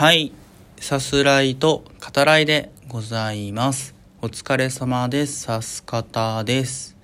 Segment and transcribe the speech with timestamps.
[0.00, 0.32] はい。
[0.78, 3.94] さすらいと語らいでございます。
[4.22, 5.42] お疲れ様です。
[5.42, 6.96] さす方です。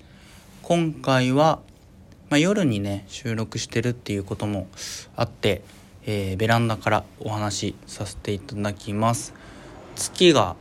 [0.63, 1.59] 今回は、
[2.31, 4.65] まあ、夜にね、収録してるっていうことも
[5.15, 5.61] あって、
[6.07, 9.35] えーベランダからお話しさせていただきます。
[9.95, 10.55] 月が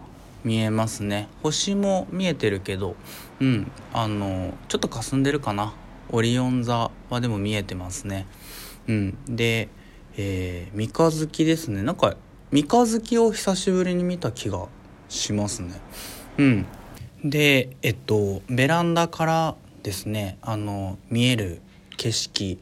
[0.44, 1.28] 見えますね。
[1.42, 2.96] 星も見えてるけど、
[3.40, 5.72] うん、あの、ちょっと霞んでるかな。
[6.10, 8.26] オリオン座はでも見えてますね。
[8.88, 9.18] うん。
[9.24, 9.70] で、
[10.18, 11.82] えー三日月ですね。
[11.82, 12.14] なんか、
[12.52, 14.66] 三日月を久しぶりに見た気が
[15.08, 15.80] しますね。
[16.38, 16.66] うん。
[17.24, 21.60] で、えっと、ベランダからですね、あの、見える
[21.96, 22.60] 景色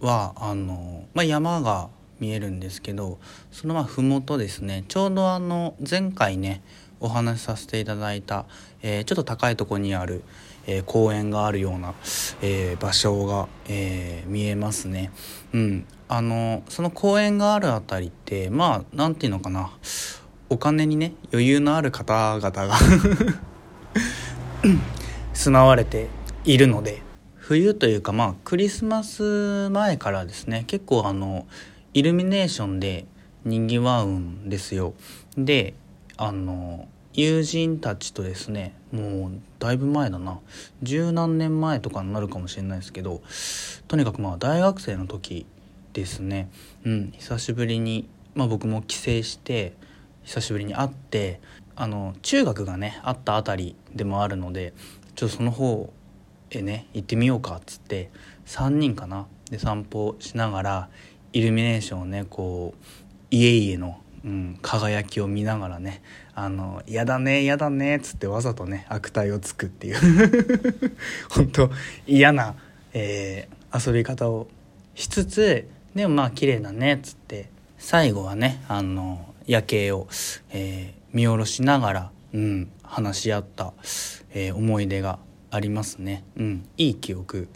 [0.00, 1.88] は、あの、まあ、山が
[2.20, 3.18] 見えるんですけど、
[3.50, 6.62] そのまあ、ふもとですね、ちょうどあの、前回ね、
[7.00, 8.46] お話しさせていただいた、
[8.82, 10.22] えーちょっと高いところにある、
[10.66, 11.94] えー公園があるような、
[12.42, 15.10] えー場所が、えー見えますね。
[15.52, 15.86] うん。
[16.08, 19.70] あの、その公園があるあたりって、まあ、なんていうのかな。
[20.48, 22.76] お金にね、余裕のある方々が
[25.34, 26.08] 住まわれて
[26.44, 27.02] いるので
[27.34, 31.46] 冬というかまあクリスマス前からですね結構あの
[31.94, 33.06] イルミネーションで
[33.44, 34.94] にぎわうんですよ
[35.36, 35.74] で
[36.16, 40.40] あの友人たちとですねもうだいぶ前だな
[40.82, 43.22] 十何年前とかになるかもしれないですけど
[43.88, 45.46] とにかくまあ大学生の時
[46.00, 46.50] ですね。
[46.84, 47.12] うん。
[47.16, 49.72] 久しぶりにまあ僕も帰省して
[50.24, 51.40] 久しぶりに会って
[51.74, 54.74] あの中学がねあったあたりでもあるので
[55.14, 55.92] ちょっとその方
[56.50, 58.10] へね行ってみようかっつって
[58.46, 59.26] 3人かな。
[59.50, 60.88] で散歩しながら
[61.32, 62.84] イルミネーションをねこう
[63.30, 66.02] 家々の、うん、輝きを見ながらね
[66.34, 70.96] 「あのやだねやだね」っつってわざとね悪態をつくっていう。
[71.30, 71.70] 本当
[72.06, 72.54] 嫌な、
[72.92, 74.48] えー遊び方を
[74.94, 77.48] しつつでもまあ綺麗だねっつって
[77.78, 80.06] 最後はねあの夜景を、
[80.50, 83.72] えー見下ろしながら、うん、話し合った、
[84.34, 85.18] えー思い出が
[85.50, 87.48] ありますね、うん、いい記憶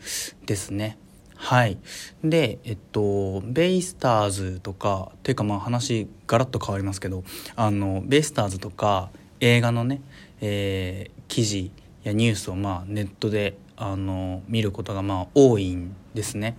[0.46, 0.96] ですね。
[1.36, 1.76] はい。
[2.24, 7.22] でえっとベイスターズとかっていうかまあ話ガラッと変わりますけど
[7.56, 9.10] あのベイスターズとか
[9.40, 10.00] 映画のね、
[10.40, 11.70] えー記事
[12.02, 16.56] やニュースをまあネットであの見ることがまあ多いんですね。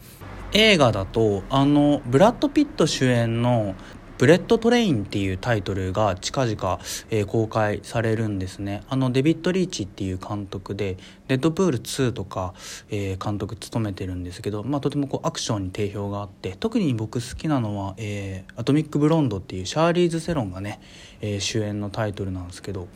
[0.54, 3.76] 映画だとあのブラッド・ピット主演の
[4.18, 6.80] 「ブレット・トレイン」っていうタイトルが近々、
[7.12, 8.82] えー公開されるんですね。
[8.90, 12.56] あのデビッド・リーチっていう監督で「デッドプール2」とか、
[12.90, 20.80] えー監督務めてるんですけど、まあ、とてもこうアクションに定評があって特に僕好きなのは、えーアトミック・ブロンド」っていうシャーリーズ・セロンがね、
[21.22, 22.88] え主演のタイトルなんですけど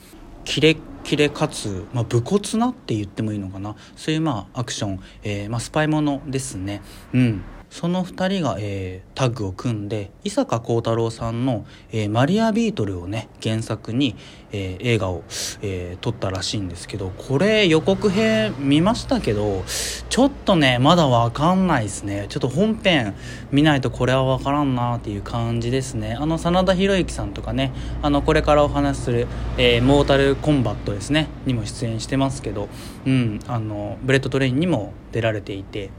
[0.45, 3.75] キレッキレかつ、まあ、武骨なって言ってもいいのかな。
[3.95, 6.81] そういうまあアクション、えーまあ、スパイものですね。
[7.13, 7.44] うん。
[7.75, 14.15] その2人が、えータッグを組んで伊坂幸太郎さんの、えーマリアビートル」をね原作に、
[14.53, 15.23] えー映画を、
[15.61, 19.65] えー撮ったらしいんですけどこれ予告編見ましたけど
[20.09, 22.27] ちょっとねまだわかんないですね。
[22.29, 23.13] ちょっと本編
[23.51, 26.15] 見ないとこれはわからんなっていう感じですね。
[26.17, 32.69] あの真田広之さんとかねあのこれからお話しする、えーモータルコンバットですねにも出演してますけど
[33.05, 35.89] うんあのブレットトレインにも出られていて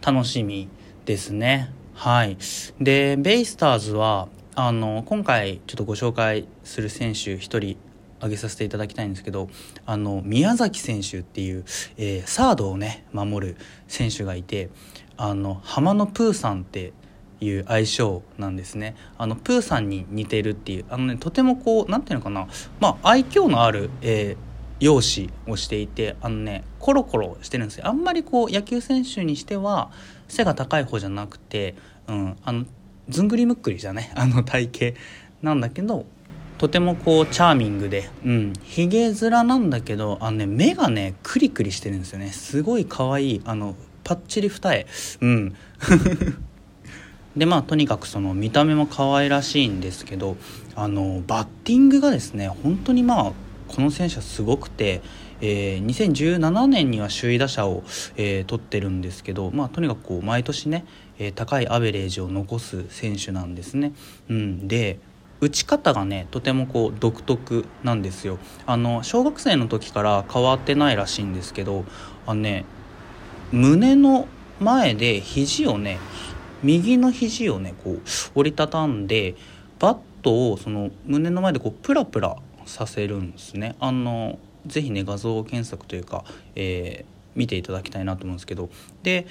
[0.00, 0.68] 楽しみ
[1.04, 1.70] ですね。
[1.94, 2.36] はい。
[2.80, 7.76] でベイスターズはあの今回ちょっとご紹介する選手一人
[8.18, 9.50] 挙げさせていただきたいんですけど
[9.84, 11.64] あの宮崎選手っていう、
[11.98, 13.56] えーサードをね守る
[13.86, 14.70] 選手がいて
[15.16, 16.92] あの浜のプーさんって
[17.40, 18.96] いう愛称なんですね。
[19.18, 22.48] あのプーさんに似てるっていうあのねとてもこうなんていうのかな。
[22.80, 24.43] まあ愛嬌のある、えー
[24.80, 27.86] 容姿をしていてあのねコロコロしてるんですよ。
[27.86, 29.90] あんまりこう野球選手にしては
[30.28, 31.74] 背が高い方じゃなくて、
[32.08, 32.66] うん、あの
[33.08, 35.00] ずんぐりむっくりじゃね あの体型
[35.42, 36.06] なんだけど
[36.58, 42.30] とてもこうチャーミングで、うん、ひげ面なんだけどあの、ね、目がねクリクリしてるんですよね。
[42.30, 44.86] すごい可愛いあのパッチリ二重。
[45.20, 45.54] うん。
[47.36, 50.36] でまあとにかくその見た目も可愛らしいんですけど
[50.76, 53.32] あのバッティングがですね本当にまあ
[53.74, 55.02] この選手はすごくて、
[55.40, 57.82] えー2017年には首位打者を、
[58.16, 60.84] えー取ってるんですけど、まあ、とにかくこう毎年ね、
[61.18, 63.92] えー高いアベレージを残す選手なんですね。
[64.28, 64.98] うん、で
[65.40, 71.84] 打ち方がねとてもこう独特なんですよあの小学生の時から変わってないらしいんですけど
[72.26, 72.64] あのね
[73.52, 74.26] 胸の
[74.60, 75.98] 前で肘をね
[76.62, 78.00] 右の肘をねこう
[78.34, 79.34] 折りたたんで
[79.78, 83.76] バットをその胸の前でこうプラプラさせるんですね。
[83.80, 86.24] あのぜひね画像検索というか、
[86.54, 88.70] えー見ていただきたいなと思うんですけど。
[89.02, 89.26] で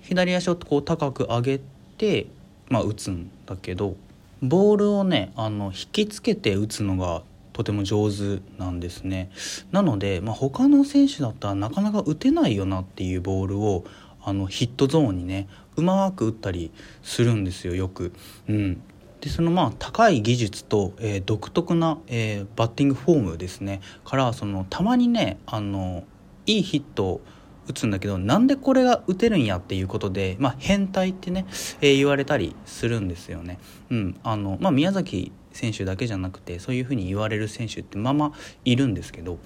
[0.00, 1.60] 左足をこう高く上げ
[1.98, 2.26] て、
[2.68, 3.96] まあ、打つんだけど
[4.42, 7.22] ボールをねあの引きつけて打つのが
[7.52, 9.30] とても上手なんですね。
[9.70, 13.84] なので、まあ、他の選手だったらなかなか打てないよなっていうボールを
[14.22, 16.70] あのヒットゾーンにねうまく打ったり
[17.02, 18.12] するんですよよく。
[18.48, 18.82] うん、
[19.20, 26.04] でそのまあ高い技術と、えー、独特な、えー、バッティングフォームですねからそのたまにねあの
[26.46, 27.20] いいヒットを
[27.68, 31.46] 打つんだけどなんでこれが打てるんやっていうことで、まあ、変態ってね、
[31.80, 33.58] えー、言われたりするんですよね。
[33.90, 38.32] うんあのまあ、宮崎選手だけじゃなくてそういうふうに言われる選手ってまあまあ
[38.64, 39.38] いるんですけど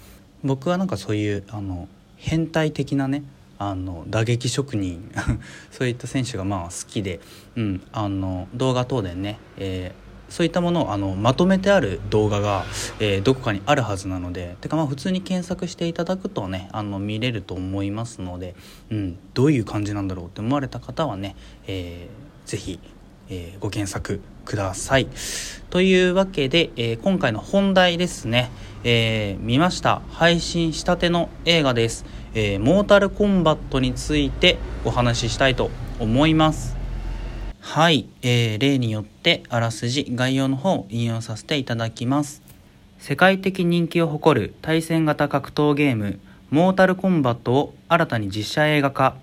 [0.43, 3.25] 僕はなんかそういうあの変態的なね
[3.59, 5.11] あの打撃職人
[5.71, 7.21] そういった選手がまあ好きで、
[7.57, 12.65] うん、あの動画等でね、えー、そういったものをあのまとめてある動画が、
[12.99, 18.55] えー、どこかにあるはずなのでてかまあ普通に検索していただくとねあの見れると思いますので、
[18.91, 21.37] うん、どういう感じなんだろうって思われた方はね、
[21.67, 22.81] えー、ぜひ、
[23.29, 25.09] えー、ご検索ください。
[25.71, 28.51] というわけで、えー、今回の本題ですね、
[28.85, 32.05] えー、見ました配信したての映画です。
[32.35, 36.77] え、モータルコンバットについてお話ししたいと思います。
[37.61, 42.43] はい、えー、例によってあらすじ概要の方を引用させていただきます。
[42.99, 49.17] 世界的人気を誇る対戦型格闘ゲームモータルコンバットを新たに実写映画化。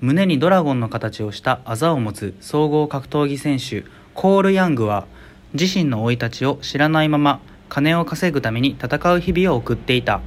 [0.00, 3.84] 胸にドラゴンの形をしたあざを持つ総合格闘技選手
[4.14, 5.06] コール・ヤングは
[5.54, 10.20] 自身の生い立ちを知らないまま金を稼ぐために戦う日々を送っていた。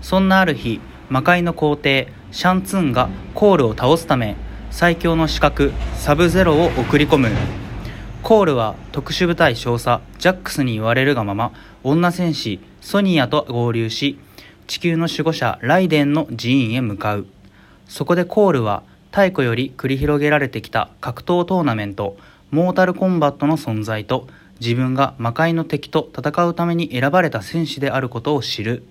[0.00, 0.80] そんなある日
[1.10, 4.36] 魔界の皇帝シャンツーンがコールを倒すため
[4.70, 7.28] 最強の刺客サブゼロを送り込む。
[8.22, 11.52] コールは特殊部隊少佐ジャックスに言われるがまま
[11.82, 14.18] 女戦士ソニアと合流し
[14.66, 17.26] 地球の守護者ライデンの寺院へ向かう。
[17.88, 18.82] そこでコールは
[19.16, 22.18] 太古より繰り広げられてきた格闘トーナメント
[22.50, 24.28] モータルコンバットの存在と
[24.60, 28.82] 自分が魔界の敵と戦うために選ばれた戦士であることを知る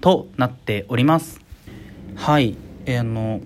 [0.00, 1.38] となっております。
[2.16, 2.56] はい、
[2.86, 3.42] えー、あの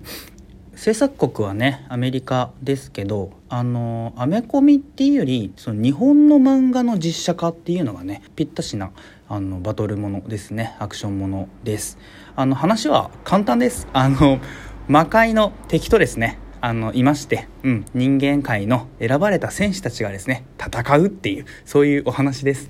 [0.77, 8.91] 制作国はねアメリカですけどあのアメコミっていうよりその日本の漫画の実写化っていうのがねぴったしな
[9.27, 10.77] あのバトルものですね。
[10.79, 11.97] アクションものです。
[12.37, 13.89] あの話は簡単です。
[13.91, 14.39] あの
[14.87, 22.69] 魔界の敵とですねあのいまして、うん、人間界の選ばれた戦士たちがですね戦うっていうそういうお話です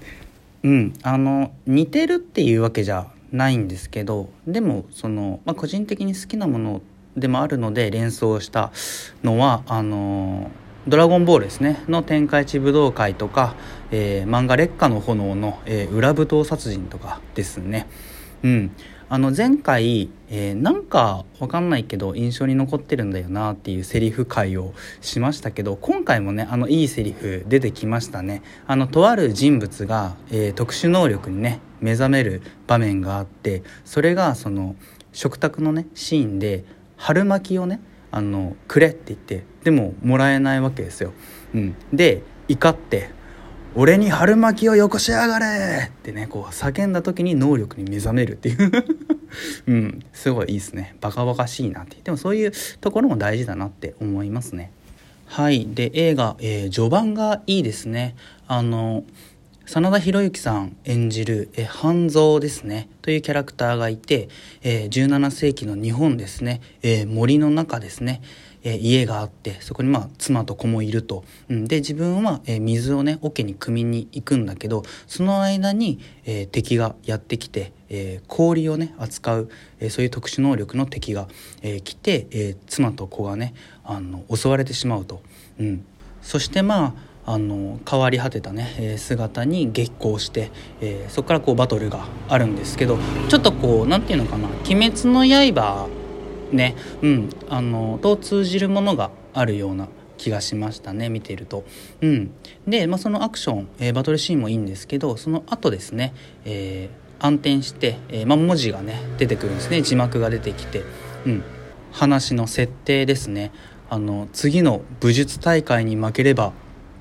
[0.64, 6.82] うんあの似てるっていうわけじゃないんですけどでもその、まあ、個人的に好きなもの
[7.16, 8.72] でもあるので連想した
[9.24, 10.50] のはあの
[10.88, 13.56] ドラゴンボールですねの天下一武道会とか、
[13.92, 17.88] えー、漫画劣化の炎の、えー、裏舞踏殺人とかですね。
[18.44, 18.72] うん。
[19.10, 28.44] あの前回、えー、なんかわかんないけど印象に残ってるんだよなっていうセリフ回をしましたけど今回もねあのいいセリフ出てきましたね。
[28.66, 34.76] あのとある人物が、えー、特殊能力にね目覚める場面があってそれがその
[35.14, 36.66] 食卓のねシーンで
[36.98, 37.80] 春巻きをね
[38.12, 41.14] あのくれって言ってでももらえないわけですよ、
[41.54, 43.12] うん、で怒って
[43.80, 45.90] 俺に春巻きをよこしやがれ。
[45.90, 48.72] ってねこう叫んだ時に能力に目覚めるっていう。
[49.68, 50.96] うんすごいいいですね。
[51.00, 51.96] バカバカしいなって。
[52.04, 52.52] でもそういう
[52.82, 54.72] ところも大事だなって思いますね。
[55.28, 58.16] はいで映画、えー、序盤がいいですね。
[58.48, 59.04] あの
[59.68, 62.90] 真田広之さん演じる、え半蔵ですね。
[63.04, 64.30] というキャラクターがいて、
[64.64, 68.22] えー、17世紀の日本ですね、えー、森の中ですね。
[68.68, 81.30] えー、家があってそこにまあ妻と子もいると、うん、で自分は、えー、水をね桶に汲みに行くんだけどその間に、えー、敵がやってきて、え氷をね扱う、えそういう特殊能力の敵が、
[81.62, 83.54] え来て、え妻と子がね
[83.86, 85.22] あの襲われてしまうと、
[85.60, 85.86] うん、
[86.22, 86.96] そしてま
[87.26, 92.98] ああの変わり果てたね、姿に激光して、えー、そこからこうバトルがあるんですけど
[93.30, 95.90] ちょっとこう何て言うのかな「鬼滅の刃」
[96.52, 96.76] ね。
[97.02, 97.30] うん。
[97.50, 99.88] あのと通じるものがあるような
[100.18, 101.64] 気がしましたね見ていると。
[102.02, 102.32] うん、
[102.68, 106.14] で、まあ、そのアクション、えー、バトルシーンもいいんですけどその後ですね、
[106.44, 109.82] えー、暗転して、えー、まあ、文字がね出てくるんですね。
[109.82, 110.84] 字幕が出てきて、
[111.26, 111.44] うん、
[111.92, 113.52] 話の設定ですね。
[113.90, 116.52] あの次の武術大会に負ければ、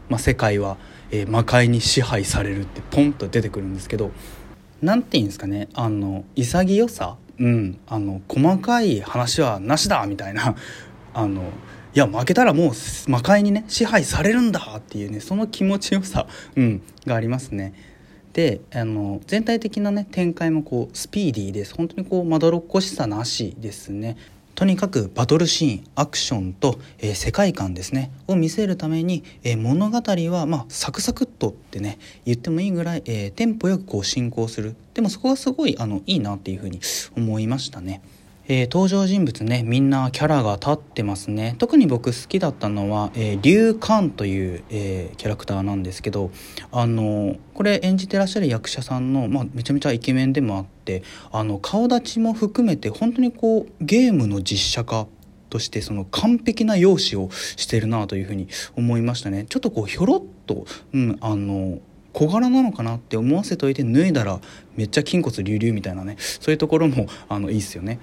[0.08, 0.76] まあ、世界は、
[1.10, 4.12] え魔界に支配されるってポンと出てくるんですけど。
[4.82, 5.68] 何て言うんですかね。
[5.74, 10.54] あの潔さうん、あの細かい話はなしだみたいな
[11.14, 11.42] あの
[11.94, 16.26] いや負けたらもう魔界にね支配されるんだっていうねその気持ちよさ、
[16.56, 17.72] うん、がありますね。
[18.32, 24.16] であの全体的なね展開もこうスピーディーです本当にこうまどろっこしさなしですね。
[24.56, 36.80] とにかくバトルシーンアクションと、えー、世界観ですねを見せるために、えー、物語は、まあ、サクサクっとってね言ってもいいぐらい、えー、テンポよくこう進行するでもそこがすごいあのいいなっていうふうに
[37.16, 38.00] 思いましたね。
[38.48, 46.30] えー、登場人物ねみんなキャラが立ってますね特に僕好きだったのは、えー、リュウ・カンという、えー、キャラクターなんですけど
[46.70, 51.02] あのこれ演じてらっしゃる役者さんの、まあ、めちゃめちゃイケメンでもあって
[51.32, 55.08] あの顔立ちも含めて本当にこうゲームの実写化
[55.50, 61.80] としてその完璧な容姿をしてるなというふうに思いましたねちょっとこうひょろっと、うん、あの
[62.12, 64.40] 小柄なのかなって思わせといて脱いだら
[64.74, 67.98] めっちゃ筋骨隆々みたいなねそういうところもあのいいっすよね。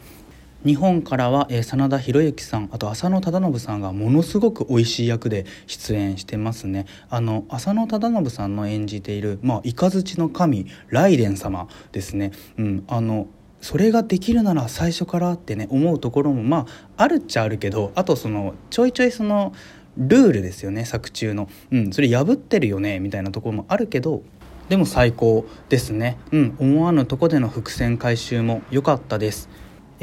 [0.65, 6.86] 日本からは、えー、真田広之さんあと浅野忠信さんがものすごく美味しい役で出演してますね。
[7.10, 13.27] あの浅野忠信さんの演じている、まあ、雷の神雷電様ですね、うん、あの
[13.62, 16.65] それができるなら最初からってね思うところもま
[16.98, 19.53] ああるっちゃあるけどあとそのちょいちょいその
[19.98, 24.24] ルールですよね作中の、うん、それ破ってるよねみたいなところもあるけど
[24.70, 29.50] でも最高ですね、うん、思わぬとこでの伏線回収も良かったです。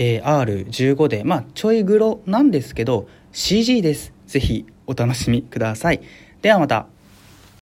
[0.02, 4.14] えー、R15 で、まあ、ちょいグロなんですけど、CG です。
[4.26, 6.00] ぜひお楽しみください。
[6.40, 6.86] ではまた。